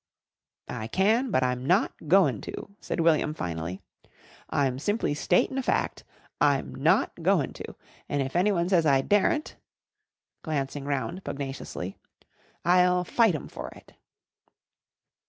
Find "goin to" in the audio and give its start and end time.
2.07-2.71, 7.21-7.75